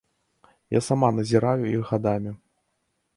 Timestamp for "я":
0.75-0.79